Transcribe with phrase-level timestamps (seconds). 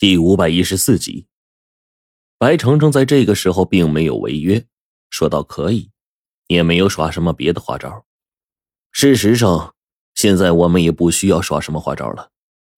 [0.00, 1.26] 第五百一十四集，
[2.38, 4.64] 白程程在这个时候并没有违约，
[5.10, 5.90] 说道可以，
[6.46, 8.06] 也没有耍什么别的花招。
[8.92, 9.74] 事实上，
[10.14, 12.30] 现在我们也不需要耍什么花招了。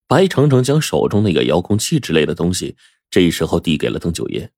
[0.08, 2.78] 白程程将手中那个遥控器之类的东西，
[3.10, 4.50] 这时候递给了邓九爷。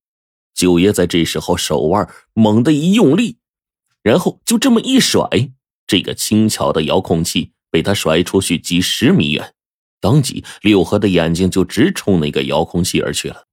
[0.55, 3.39] 九爷在这时候手腕猛地一用力，
[4.05, 5.29] 然后就这么一甩，
[5.85, 9.53] 这个轻巧的遥控器被他甩出去几十米远。
[10.03, 13.45] 当即，六合的眼睛就直冲那个遥控器而去了。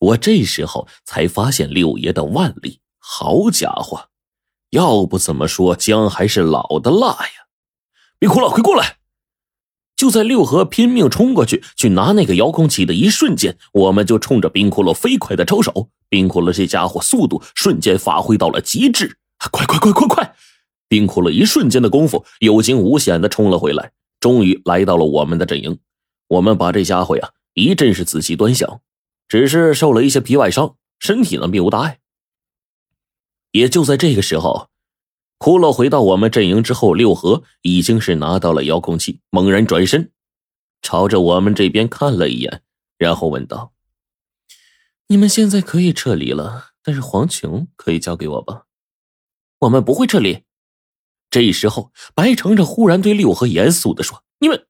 [0.00, 4.08] 我这时候才发现六爷的腕力，好家伙，
[4.70, 7.46] 要不怎么说姜还是老的辣呀！
[8.18, 8.96] 别哭了，快过来！
[9.96, 15.90] 就在六合拼命冲过去去拿那个遥控器的一瞬间，我们就冲着冰骷髅飞快的招手。
[16.08, 19.18] 冰骷髅这家伙速度瞬间发挥到了极致，
[19.50, 20.34] 快快快快快！
[20.88, 23.92] 冰骷髅一瞬间的功夫，有惊无险的冲了回来。
[24.20, 25.78] 终于来到了我们的阵营，
[26.28, 28.80] 我们把这家伙呀一阵是仔细端详，
[29.28, 32.00] 只是受了一些皮外伤，身体呢并无大碍。
[33.52, 34.68] 也就在这个时候，
[35.38, 40.10] 骷髅回到我们阵营之后，六合已经是拿到了遥控器，猛然转身，
[40.82, 42.62] 朝着我们这边看了一眼，
[42.98, 43.72] 然后问道
[45.06, 48.64] ：“你们现在可以撤离了，但是黄琼可以交给我吧？
[49.60, 50.42] 我们不会撤离。”
[51.30, 54.66] 这时候，白程程忽然对六合严肃的说：“你们。”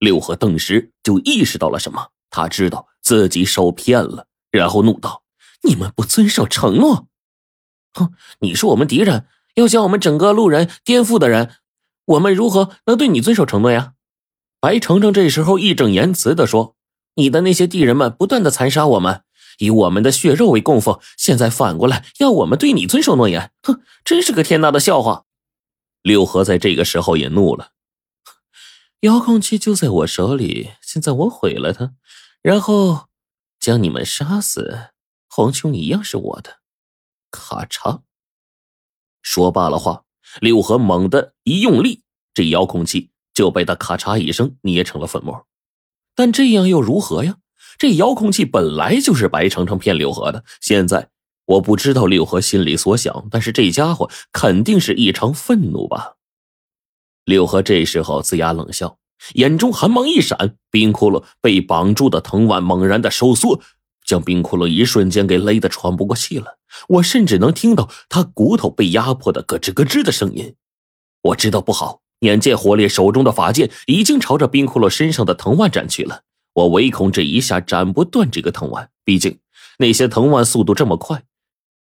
[0.00, 5.22] 六合顿时就意识到了什么，他知道自己受骗了，然后怒道
[5.62, 7.06] ：“你们不遵守承诺！
[7.92, 11.50] 哼，你是我们敌人，要将我们整个路人颠覆的人，
[12.06, 13.92] 我们如何能对你遵守承诺呀？”
[14.60, 16.74] 白程程这时候义正言辞的说
[17.16, 19.22] ：“你的那些地人们不断的残杀我们，
[19.58, 25.24] 以我们的血肉为供奉，现在反过来要我们对你遵守诺言，哼，真是个天大的笑话！”
[26.02, 27.72] 六合在这个时候也怒了，
[29.00, 31.94] 遥控器就在我手里，现在我毁了它，
[32.42, 33.08] 然后
[33.60, 34.90] 将你们杀死，
[35.28, 36.58] 黄琼一样是我的。
[37.30, 38.02] 咔嚓，
[39.22, 40.04] 说罢了话，
[40.40, 42.02] 六合猛地一用力，
[42.34, 45.46] 这遥控器就被他咔嚓一声捏成了粉末。
[46.14, 47.38] 但这样又如何呀？
[47.78, 51.10] 这遥控器本来就是白程程骗六合的，现在。
[51.46, 56.14] 我不知道六合心里所想，但是这家伙肯定是异常愤怒吧。
[57.24, 58.98] 六合这时候龇牙冷笑，
[59.34, 63.60] 眼中寒芒一闪，冰窟窿被绑住的藤蔓猛然的收缩，
[64.04, 66.58] 将冰窟窿一瞬间给勒得喘不过气了。
[66.88, 70.54] 我甚至能听到他骨头被压迫的咯吱咯吱的声音。
[71.22, 76.22] 我知道不好，眼见火烈手中的法剑已经朝着冰窟窿身上的藤蔓斩去了，
[76.54, 79.38] 我唯恐这一下斩不断这个藤蔓，毕竟
[79.78, 81.22] 那些藤蔓速度这么快。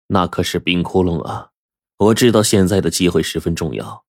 [0.08, 1.48] 那可是冰窟窿啊！
[1.96, 4.04] 我知道现在的机会十分重要，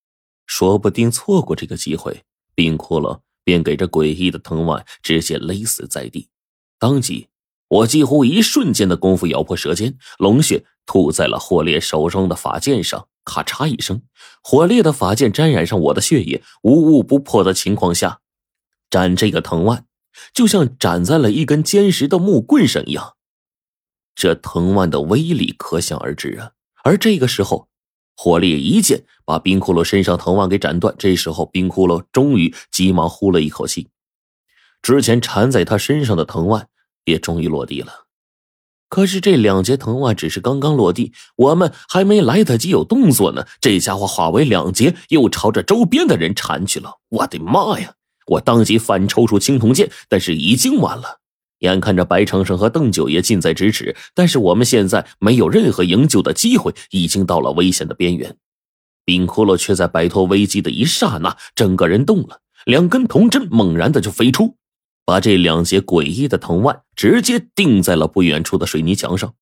[0.45, 2.23] 说不定错过这个机会，
[2.53, 6.29] 冰窟窿便给这诡异的藤蔓直接勒死在地。
[6.77, 7.27] 当即，
[7.67, 13.07] 我几乎一瞬间的功夫咬破舌尖，龙血吐在了火烈手中的法剑上。
[13.23, 14.03] 咔嚓一声，
[14.43, 18.19] 火烈的法剑沾染上我的血液，无物不破的情况下，
[18.91, 19.85] 斩这个藤蔓，
[20.31, 23.14] 就像斩在了一根坚实的木棍上一样。
[24.15, 26.51] 这藤蔓的威力可想而知啊！
[26.83, 27.67] 而这个时候，
[28.15, 30.95] 火烈一剑把冰骷髅身上藤蔓给斩断。
[30.97, 33.89] 这时候，冰骷髅终于急忙呼了一口气，
[34.81, 36.69] 之前缠在他身上的藤蔓
[37.03, 38.05] 也终于落地了。
[38.87, 46.99] 可是这两节藤蔓只是刚刚落地，我们还没来得及有动作呢，这家伙化为两截，又朝着周边的人缠去了。
[47.09, 47.95] 我的妈呀！
[48.27, 51.19] 我当即反抽出青铜剑，但是已经晚了。
[51.65, 58.37] 眼看着白程程和邓九爷近在咫尺，但是我们现在没有任何营救的机会，已经到了危险的边缘。
[59.03, 64.55] 冰骷髅却在摆脱危机的一刹那，整个人动了，两根铜针猛然的就飞出，
[65.05, 69.33] 把这两节诡异的藤蔓直接钉在了不远处的水泥墙上。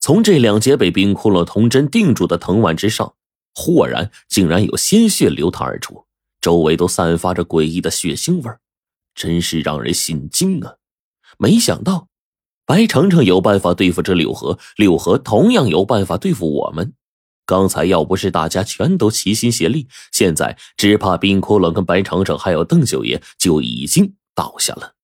[0.00, 3.14] 从这两节被冰骷髅铜针钉住的藤蔓之上，
[3.54, 6.04] 豁然竟然有鲜血流淌而出，
[6.40, 8.50] 周围都散发着诡异的血腥味
[9.14, 10.74] 真是让人心惊啊！
[11.38, 12.08] 没想到，
[12.64, 16.94] 白程程有办法对付这六合，六合同样有办法对付我们。
[17.44, 24.94] 刚才要不是大家全都齐心协力，现在只怕冰窟窿跟白程程还有邓九爷就已经倒下了。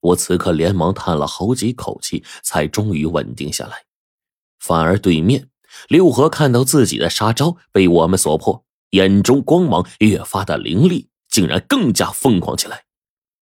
[0.00, 3.84] 我此刻连忙叹了好几口气，才终于稳定下来。
[4.58, 5.48] 反而对面
[5.88, 12.84] 六合看到自己的杀招被我们所破，眼中光芒越发的凌厉，竟然更加疯狂起来。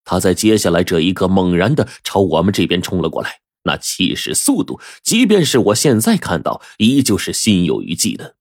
[0.04, 8.36] 他在接下来这一刻猛然的朝我们这边冲了过来，那气势速度，即便是我现在看到，依旧是心有余悸的。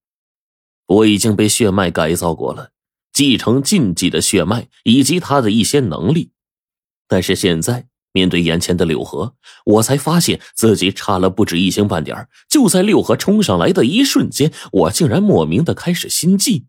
[0.87, 2.71] 我已经被血脉改造过了，
[3.13, 6.31] 继承禁忌的血脉以及他的一些能力，
[7.07, 9.35] 但是现在面对眼前的柳河，
[9.65, 16.65] 我才发现自己差了不止一星半点就在柳河冲上来的一瞬间，我竟然莫名的开始心悸。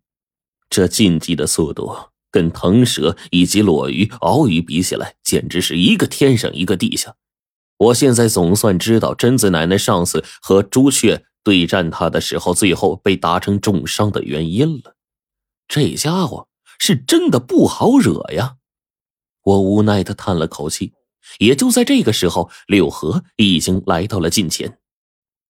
[0.71, 7.15] 这禁忌的速度，跟腾蛇以及裸鱼、鳌鱼比起来，简直是一个天上一个地下。
[7.79, 14.97] 我现在总算知道贞子奶奶上次和朱雀对战他的时候，最后被打成重伤的原因了。
[15.69, 16.49] 这家伙
[16.79, 18.57] 是真的不好惹呀！
[19.43, 20.93] 我无奈的叹了口气。
[21.39, 24.79] 也就在这个时候，柳河已经来到了近前，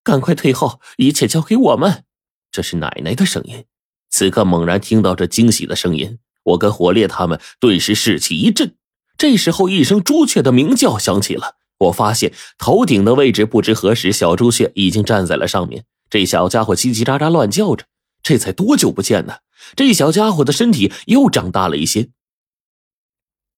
[0.03, 2.05] 赶快退后，一切交给我们。
[2.51, 3.65] 这是奶奶的声音。
[4.09, 8.75] 此刻猛然听到这惊喜的声音，我跟火烈他们顿时士气一振。
[9.17, 11.57] 这时候，一声朱雀的鸣叫响起了。
[11.79, 15.85] 我发现头顶的位置，不知何时小朱雀已经站在了上面。
[16.09, 17.85] 这小家伙叽叽喳喳乱叫着。
[18.21, 19.35] 这才多久不见呢？
[19.75, 22.09] 这小家伙的身体又长大了一些。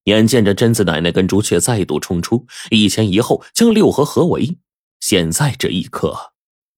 [0.05, 4.57] 眼见着贞子奶奶跟朱雀再度冲出，一前一后将六合合围。
[4.99, 6.33] 现在这一刻，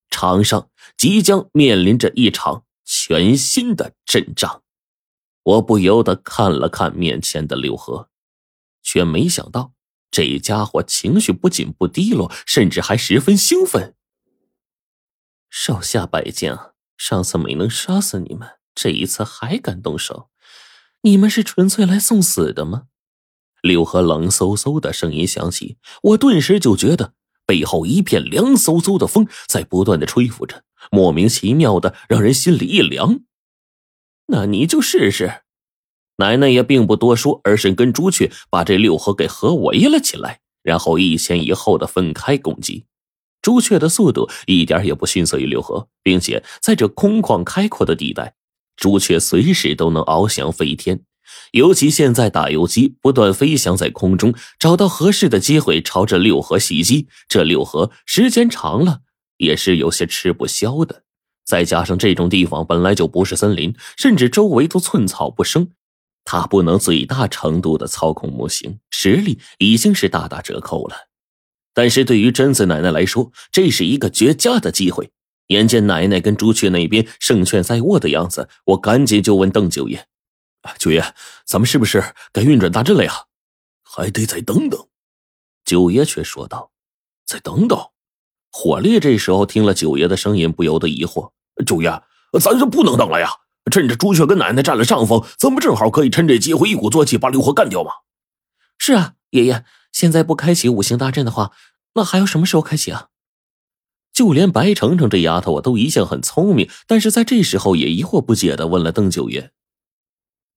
[0.09, 4.63] 场上即将面临着一场全新的阵仗。
[5.48, 8.10] 我不由得看了看面前的六合，
[8.84, 9.72] 却没想到
[10.12, 13.96] 这家伙情绪不仅不低落，甚至还十分兴奋。
[15.50, 18.46] 手下败将，上次没能杀死你们，
[18.76, 20.30] 这一次还敢动手？
[21.04, 22.88] 你们是纯粹来送死的吗？
[23.62, 27.14] 柳河冷飕飕的声音响起，我顿时就觉得
[27.46, 33.22] 背后一片凉飕飕的风在不断的吹拂着，莫名其妙的让人心里一凉。
[34.28, 35.42] 那你就试试。
[36.18, 42.86] 奶奶也并不多说，而是跟朱雀把这六合给合围了起来，然后一前一后的分开攻击。
[43.42, 48.34] 朱雀的速度一点也不逊色于六合，并且在这空旷开阔的地带，
[48.76, 51.02] 朱雀随时都能翱翔飞天。
[51.52, 57.08] 尤其现在打游击，不断飞翔在空中，找到合适的机会朝着六合袭击。
[57.30, 59.02] 这六合时间长了
[59.38, 61.04] 也是有些吃不消的。
[61.48, 65.72] 再加上这种地方本来就不是森林，甚至周围都寸草不生，
[66.26, 71.08] 他不能最大程度的操控模型，实力已经是大打折扣了。
[71.74, 75.10] 但是对于贞子奶奶来说，这是一个绝佳的机会。
[75.48, 80.06] 眼见奶奶跟朱雀那边胜券在握的样子，我赶紧就问邓九爷。
[80.78, 81.14] 九爷，
[81.46, 82.04] 咱们是不是
[82.34, 83.14] 该运转大阵了呀？
[83.82, 84.88] 还得再等等。
[85.64, 86.72] 九爷却说道
[87.26, 87.80] ：“再等等。”
[88.52, 91.32] 火烈这时候听了九爷的声音，不由得疑惑
[91.65, 91.89] ：“九爷，
[92.39, 93.30] 咱是不能等了呀！
[93.71, 97.92] 趁着朱雀跟奶奶占了上风，咱们正好可以趁这机会一鼓作气把刘火干掉吗
[98.80, 101.51] ？”“是啊，爷爷，现在不开启五行大阵的话，
[101.95, 103.07] 那还要什么时候开启啊？”
[104.13, 109.51] 就连白程程这丫头，我都一向很聪明，但是在这时候也疑惑不解的问了邓九爷。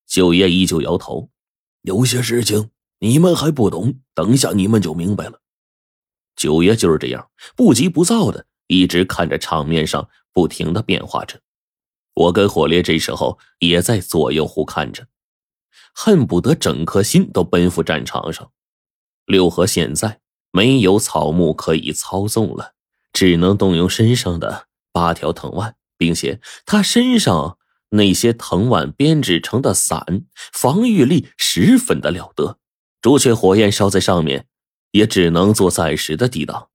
[0.07, 1.31] 九爷依旧摇头，
[1.83, 2.71] 有些事情
[3.01, 5.41] 你们还不懂，等下你们就明白了。
[6.37, 11.41] 九爷就是这样，不急不躁的，一直看着场面上不停的变化着。
[12.15, 15.07] 我跟火烈这时候也在左右互看着，
[15.95, 18.51] 恨不得整颗心都奔赴战场上。
[19.27, 22.75] 六合现在没有草木可以操纵了，
[23.13, 27.57] 只能动用身上的八条藤蔓，并且他身上。
[27.93, 32.57] 那些藤蔓编织成的伞，防御力十分的了得。
[33.03, 34.47] 朱雀火焰烧在上面，
[34.93, 36.69] 也只能做暂时的抵挡。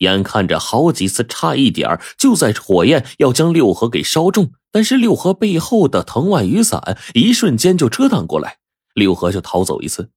[0.00, 8.58] 眼看着好几次差一点就在火焰要将六合给烧中，但是六合背后的藤蔓雨伞一瞬间就遮挡过来，
[8.94, 10.10] 六合就逃走一次。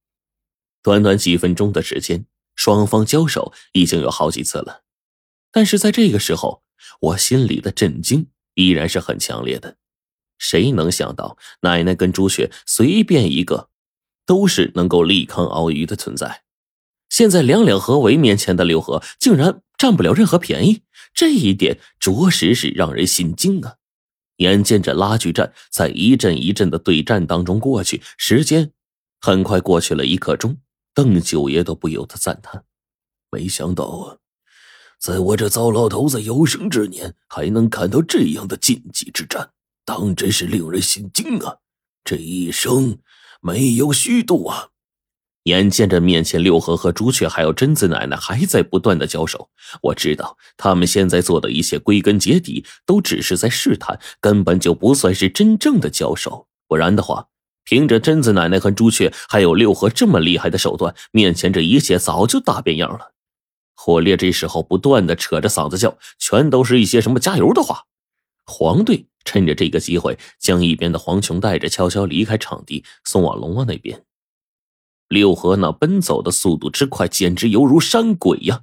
[0.82, 4.82] 短短几分钟的时间，双方交手已经有好几次了。
[5.52, 6.64] 但是在这个时候，
[7.00, 9.78] 我心里的震惊依然是很强烈的。
[10.38, 13.70] 谁能想到，奶奶跟朱雀随便一个，
[14.26, 16.44] 都是能够力抗鳌鱼的存在。
[17.14, 20.82] 现在两两合围面前的六合，竟然占不了任何便宜，
[21.14, 23.76] 这一点着实是让人心惊啊！
[24.38, 28.72] 眼见着拉锯战在一阵一阵的对战当中过去，时间
[29.22, 30.58] 很快过去了一刻钟，
[30.96, 32.64] 邓九爷都不由得赞叹：
[33.30, 34.18] 没想到啊，
[35.00, 39.52] 在我这糟老头子有生之年，还能看到这样的禁忌之战。
[39.86, 41.58] 当真是令人心惊啊！
[42.04, 42.98] 这一生
[43.40, 44.70] 没有虚度啊！
[45.44, 49.50] 眼见着面前六合和朱雀还有贞子奶奶还在不断的交手，
[49.82, 56.48] 我知道他们现在做的一切归根结底都只是在试探，根本就不算是真正的交手。
[56.68, 57.28] 不然的话，
[57.64, 63.14] 凭着贞子奶奶和朱雀还有六合这么厉害的手段，面前这一切早就大变样了。
[63.76, 67.84] 火烈这时候不断的扯着嗓子叫，全都是一些什么加油的话。
[68.46, 69.08] 黄队。
[69.26, 74.04] 趁着这个机会，将一边的黄琼带着悄悄离开场地，送往龙王那边。
[75.08, 78.62] 六合那奔走的速度之快，简直犹如山鬼呀！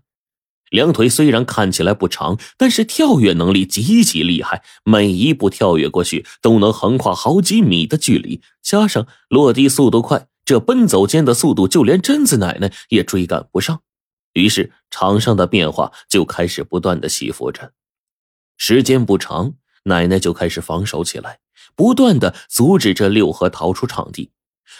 [0.70, 13.80] 两腿虽然看起来不长，但是跳跃能力极其厉害，每一步跳跃过去都能横跨好几米的距离，加上落地速度快，这奔走间的速度，就连贞子奶奶也追赶不上。
[14.34, 17.72] 于是场上的变化就开始不断的起伏着。
[18.56, 19.54] 时间不长，
[19.84, 21.40] 奶奶就开始防守起来，
[21.74, 24.30] 不断的阻止着六合逃出场地。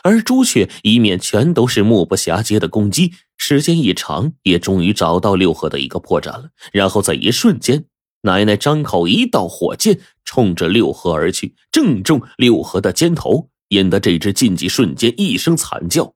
[0.02, 6.50] 而朱雀一面全都是目不暇接的攻击，时间一长，也终于找到六合的一个破绽了。
[6.72, 7.86] 然后在一瞬间，
[8.22, 16.14] 奶奶张口一道火箭，冲着六合而去，正中六合的肩头，引得这只禁忌瞬间一声惨叫。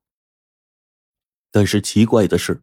[1.52, 2.62] 但是奇怪的是，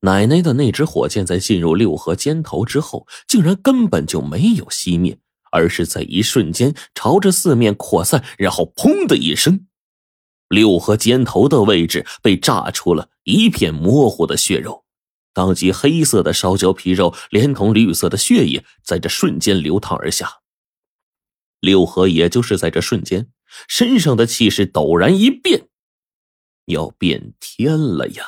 [0.00, 5.18] 奶奶的那只火箭在进入六合肩头之后，竟然根本就没有熄灭，
[5.52, 9.66] 而是在一瞬间朝着四面扩散，然后砰的一声。
[10.48, 14.84] 六合肩头的位置被炸出了一片模糊的血肉，
[15.32, 20.40] 当即黑色的烧焦皮肉连同绿色的血液在这瞬间流淌而下。
[21.60, 23.28] 六合也就是在这瞬间，
[23.68, 25.68] 身上的气势陡然一变，
[26.66, 28.24] 要变天了呀！